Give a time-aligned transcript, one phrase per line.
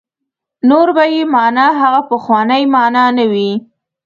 [0.69, 3.51] نور به یې معنا هغه پخوانۍ معنا نه وي.